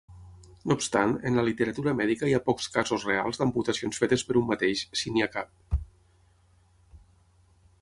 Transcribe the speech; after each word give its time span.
No 0.69 0.75
obstant, 0.75 1.11
en 1.29 1.35
la 1.39 1.43
literatura 1.49 1.93
mèdica 1.99 2.29
hi 2.31 2.33
ha 2.37 2.41
pocs 2.47 2.69
casos 2.77 3.05
reals 3.09 3.41
d'amputacions 3.41 4.01
fetes 4.05 4.25
per 4.31 4.35
un 4.41 4.49
mateix, 4.53 4.83
si 5.03 5.13
n'hi 5.13 5.27
ha 5.27 5.29
cap. 5.37 5.79